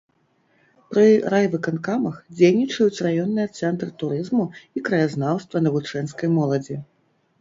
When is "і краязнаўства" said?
4.81-5.57